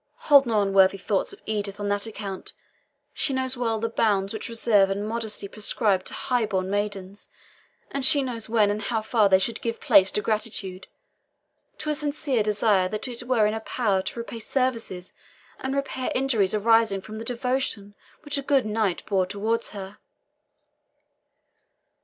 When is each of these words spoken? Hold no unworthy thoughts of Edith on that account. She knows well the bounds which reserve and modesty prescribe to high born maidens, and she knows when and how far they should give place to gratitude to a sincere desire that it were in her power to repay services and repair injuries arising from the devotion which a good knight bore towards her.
Hold 0.31 0.47
no 0.47 0.63
unworthy 0.63 0.97
thoughts 0.97 1.31
of 1.31 1.43
Edith 1.45 1.79
on 1.79 1.87
that 1.89 2.07
account. 2.07 2.53
She 3.13 3.33
knows 3.33 3.55
well 3.55 3.79
the 3.79 3.87
bounds 3.87 4.33
which 4.33 4.49
reserve 4.49 4.89
and 4.89 5.07
modesty 5.07 5.47
prescribe 5.47 6.05
to 6.05 6.13
high 6.15 6.47
born 6.47 6.71
maidens, 6.71 7.29
and 7.91 8.03
she 8.03 8.23
knows 8.23 8.49
when 8.49 8.71
and 8.71 8.81
how 8.81 9.03
far 9.03 9.29
they 9.29 9.37
should 9.37 9.61
give 9.61 9.79
place 9.79 10.09
to 10.13 10.21
gratitude 10.23 10.87
to 11.77 11.91
a 11.91 11.93
sincere 11.93 12.41
desire 12.41 12.89
that 12.89 13.07
it 13.07 13.21
were 13.21 13.45
in 13.45 13.53
her 13.53 13.59
power 13.59 14.01
to 14.01 14.19
repay 14.19 14.39
services 14.39 15.13
and 15.59 15.75
repair 15.75 16.11
injuries 16.15 16.55
arising 16.55 17.01
from 17.01 17.19
the 17.19 17.23
devotion 17.23 17.93
which 18.23 18.39
a 18.39 18.41
good 18.41 18.65
knight 18.65 19.05
bore 19.05 19.27
towards 19.27 19.69
her. 19.69 19.99